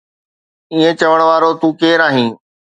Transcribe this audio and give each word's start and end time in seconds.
ائين 0.73 0.91
چوڻ 0.99 1.17
وارو 1.29 1.49
تون 1.59 1.71
ڪير 1.81 1.99
آهين؟ 2.07 2.29